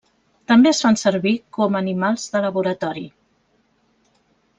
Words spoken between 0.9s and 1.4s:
servir